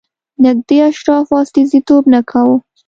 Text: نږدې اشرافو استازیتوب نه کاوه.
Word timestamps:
نږدې 0.43 0.77
اشرافو 0.89 1.33
استازیتوب 1.43 2.03
نه 2.13 2.21
کاوه. 2.29 2.57